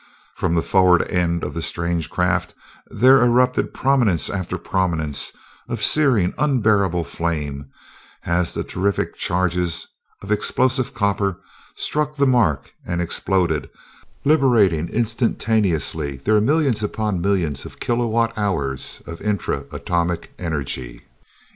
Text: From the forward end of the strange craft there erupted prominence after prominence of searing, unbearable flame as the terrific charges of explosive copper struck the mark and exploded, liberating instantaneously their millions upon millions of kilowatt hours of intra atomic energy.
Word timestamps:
From 0.33 0.55
the 0.55 0.63
forward 0.63 1.03
end 1.09 1.43
of 1.43 1.53
the 1.53 1.61
strange 1.61 2.09
craft 2.09 2.55
there 2.89 3.21
erupted 3.23 3.71
prominence 3.71 4.31
after 4.31 4.57
prominence 4.57 5.31
of 5.69 5.83
searing, 5.83 6.33
unbearable 6.39 7.03
flame 7.03 7.67
as 8.23 8.55
the 8.55 8.63
terrific 8.63 9.15
charges 9.15 9.85
of 10.23 10.31
explosive 10.31 10.95
copper 10.95 11.37
struck 11.75 12.15
the 12.15 12.25
mark 12.25 12.71
and 12.83 12.99
exploded, 12.99 13.69
liberating 14.25 14.89
instantaneously 14.89 16.15
their 16.17 16.41
millions 16.41 16.81
upon 16.81 17.21
millions 17.21 17.63
of 17.63 17.79
kilowatt 17.79 18.35
hours 18.35 19.03
of 19.05 19.21
intra 19.21 19.65
atomic 19.71 20.33
energy. 20.39 21.03